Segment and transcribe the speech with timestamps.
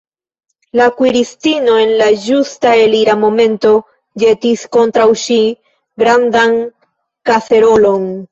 [0.79, 3.73] La kuiristino en la ĝusta elira momento
[4.23, 5.37] ĵetis kontraŭ ŝi
[6.05, 6.57] grandan
[7.31, 8.09] kaserolon.